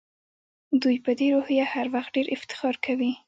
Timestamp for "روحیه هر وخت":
1.35-2.09